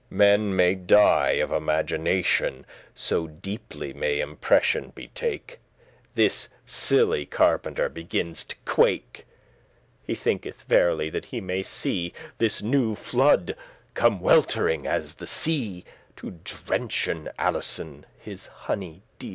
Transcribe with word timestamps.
Men 0.09 0.55
may 0.55 0.73
die 0.73 1.33
of 1.33 1.51
imagination, 1.51 2.65
So 2.95 3.27
deeply 3.27 3.93
may 3.93 4.19
impression 4.19 4.89
be 4.95 5.09
take. 5.09 5.59
This 6.15 6.49
silly 6.65 7.27
carpenter 7.27 7.87
begins 7.87 8.43
to 8.45 8.55
quake: 8.65 9.27
He 10.01 10.15
thinketh 10.15 10.63
verily 10.63 11.11
that 11.11 11.25
he 11.25 11.39
may 11.39 11.61
see 11.61 12.13
This 12.39 12.63
newe 12.63 12.95
flood 12.95 13.55
come 13.93 14.19
weltering 14.19 14.87
as 14.87 15.13
the 15.13 15.27
sea 15.27 15.85
To 16.15 16.31
drenchen* 16.31 17.29
Alison, 17.37 18.07
his 18.17 18.47
honey 18.65 19.03
dear. 19.19 19.29